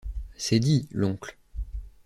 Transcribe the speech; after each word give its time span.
C’est 0.35 0.57
dit, 0.59 0.87
l’oncle. 0.89 1.37